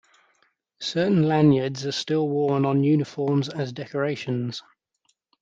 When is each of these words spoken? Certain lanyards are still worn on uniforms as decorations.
Certain 0.79 1.21
lanyards 1.27 1.85
are 1.85 1.91
still 1.91 2.27
worn 2.27 2.65
on 2.65 2.83
uniforms 2.83 3.49
as 3.49 3.71
decorations. 3.71 4.63